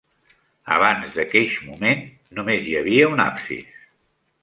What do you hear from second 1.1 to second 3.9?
d'aqueix moment, només hi havia un absis.